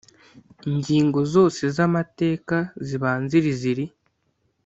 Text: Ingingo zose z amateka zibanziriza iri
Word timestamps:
Ingingo 0.69 1.19
zose 1.33 1.61
z 1.75 1.77
amateka 1.87 2.57
zibanziriza 2.85 3.63
iri 3.71 3.85